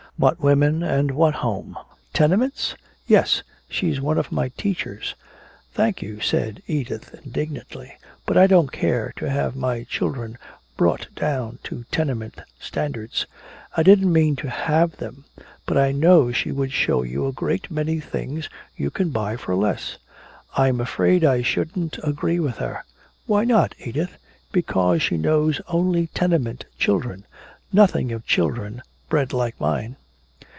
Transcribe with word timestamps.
"What 0.17 0.39
women? 0.39 0.83
And 0.83 1.09
what 1.09 1.33
homes? 1.33 1.77
Tenements?" 2.13 2.75
"Yes. 3.07 3.41
She's 3.67 3.99
one 3.99 4.19
of 4.19 4.31
my 4.31 4.49
teachers." 4.49 5.15
"Thank 5.73 6.03
you!" 6.03 6.19
said 6.19 6.61
Edith 6.67 7.19
indignantly. 7.25 7.97
"But 8.27 8.37
I 8.37 8.45
don't 8.45 8.71
care 8.71 9.13
to 9.15 9.27
have 9.27 9.55
my 9.55 9.81
children 9.85 10.37
brought 10.77 11.07
down 11.15 11.57
to 11.63 11.85
tenement 11.89 12.39
standards!" 12.59 13.25
"I 13.75 13.81
didn't 13.81 14.13
mean 14.13 14.35
to 14.35 14.49
have 14.51 14.97
them! 14.97 15.25
But 15.65 15.79
I 15.79 15.91
know 15.91 16.31
she 16.31 16.53
could 16.53 16.71
show 16.71 17.01
you 17.01 17.25
a 17.25 17.33
great 17.33 17.71
many 17.71 17.99
things 17.99 18.47
you 18.77 18.91
can 18.91 19.09
buy 19.09 19.37
for 19.37 19.55
less!" 19.55 19.97
"I'm 20.55 20.79
afraid 20.79 21.25
I 21.25 21.41
shouldn't 21.41 21.97
agree 22.03 22.39
with 22.39 22.57
her!" 22.57 22.83
"Why 23.25 23.43
not, 23.43 23.73
Edith?" 23.79 24.19
"Because 24.51 25.01
she 25.01 25.17
knows 25.17 25.61
only 25.67 26.07
tenement 26.13 26.65
children 26.77 27.25
nothing 27.73 28.11
of 28.11 28.27
children 28.27 28.83
bred 29.09 29.33
like 29.33 29.59
mine!" 29.59 29.95